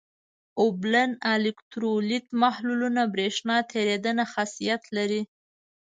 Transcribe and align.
اوبلن 0.61 1.11
الکترولیت 1.33 2.25
محلولونه 2.41 3.01
برېښنا 3.13 3.57
تیریدنه 3.71 4.23
خاصیت 4.33 4.83
لري. 4.95 5.21